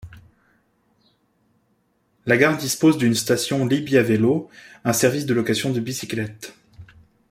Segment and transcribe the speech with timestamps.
[2.25, 4.49] La gare dispose d’une station Li Bia Vélo,
[4.83, 6.55] un service de location de bicyclettes.